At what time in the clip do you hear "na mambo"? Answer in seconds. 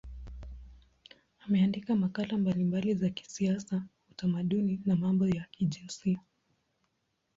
4.85-5.27